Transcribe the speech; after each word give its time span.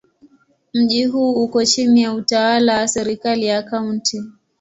Mji 0.73 1.05
huu 1.05 1.43
uko 1.43 1.65
chini 1.65 2.01
ya 2.01 2.13
utawala 2.13 2.77
wa 2.79 2.87
serikali 2.87 3.45
ya 3.45 3.63
Kaunti. 3.63 4.23